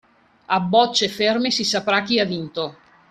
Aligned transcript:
A 0.47 0.59
bocce 0.59 1.09
ferme 1.09 1.51
si 1.51 1.63
saprà 1.63 2.01
chi 2.01 2.17
ha 2.19 2.25
vinto. 2.25 2.75